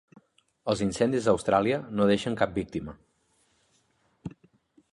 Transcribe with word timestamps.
Els 0.71 0.79
incendis 0.85 1.27
a 1.27 1.33
Austràlia 1.35 1.77
no 1.99 2.07
deixen 2.11 2.37
cap 2.39 2.57
víctima 2.95 2.99